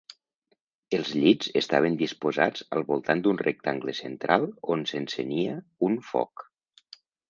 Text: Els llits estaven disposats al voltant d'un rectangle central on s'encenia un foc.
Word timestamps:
Els 0.97 1.11
llits 1.23 1.51
estaven 1.61 1.99
disposats 1.99 2.65
al 2.79 2.87
voltant 2.89 3.23
d'un 3.29 3.41
rectangle 3.45 3.97
central 4.03 4.51
on 4.77 4.91
s'encenia 4.95 5.59
un 5.93 6.05
foc. 6.13 6.51